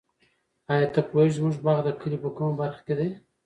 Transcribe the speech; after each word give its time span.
آیا 0.73 0.87
ته 0.93 0.99
پوهېږې 1.09 1.31
چې 1.31 1.35
زموږ 1.37 1.55
باغ 1.65 1.77
د 1.83 1.89
کلي 2.01 2.17
په 2.23 2.29
کومه 2.35 2.53
برخه 2.61 2.81
کې 2.87 2.93
دی؟ 2.99 3.09